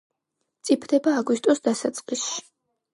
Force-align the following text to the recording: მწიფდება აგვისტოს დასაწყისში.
მწიფდება 0.61 1.15
აგვისტოს 1.21 1.65
დასაწყისში. 1.71 2.47